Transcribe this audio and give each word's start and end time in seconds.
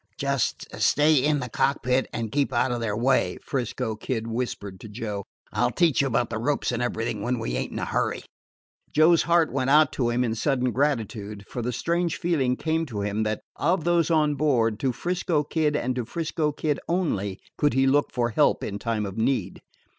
"Just 0.17 0.65
stay 0.81 1.13
in 1.13 1.41
the 1.41 1.47
cockpit 1.47 2.07
and 2.11 2.31
keep 2.31 2.51
out 2.51 2.71
of 2.71 2.79
their 2.79 2.97
way," 2.97 3.37
'Frisco 3.43 3.95
Kid 3.95 4.25
whispered 4.25 4.79
to 4.79 4.89
Joe. 4.89 5.25
"I 5.53 5.63
'll 5.63 5.69
teach 5.69 6.01
you 6.01 6.07
about 6.07 6.31
the 6.31 6.39
ropes 6.39 6.71
and 6.71 6.81
everything 6.81 7.21
when 7.21 7.37
we 7.37 7.55
ain't 7.55 7.71
in 7.73 7.77
a 7.77 7.85
hurry." 7.85 8.23
Joe's 8.91 9.21
heart 9.21 9.53
went 9.53 9.69
out 9.69 9.91
to 9.91 10.09
him 10.09 10.23
in 10.23 10.33
sudden 10.33 10.71
gratitude, 10.71 11.45
for 11.47 11.61
the 11.61 11.71
strange 11.71 12.17
feeling 12.17 12.55
came 12.55 12.87
to 12.87 13.01
him 13.01 13.21
that 13.21 13.41
of 13.57 13.83
those 13.83 14.09
on 14.09 14.33
board, 14.33 14.79
to 14.79 14.91
'Frisco 14.91 15.43
Kid, 15.43 15.75
and 15.75 15.95
to 15.95 16.03
'Frisco 16.03 16.51
Kid 16.51 16.79
only, 16.89 17.39
could 17.55 17.75
he 17.75 17.85
look 17.85 18.11
for 18.11 18.29
help 18.31 18.63
in 18.63 18.79
time 18.79 19.05
of 19.05 19.19
need. 19.19 19.59